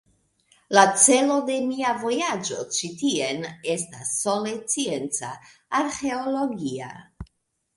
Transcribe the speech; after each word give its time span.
La 0.75 0.83
celo 1.01 1.33
de 1.49 1.57
mia 1.65 1.91
vojaĝo 2.05 2.57
ĉi 2.77 2.89
tien 3.01 3.45
estas 3.75 4.15
sole 4.23 4.55
scienca, 4.63 5.31
arĥeologia. 5.83 6.91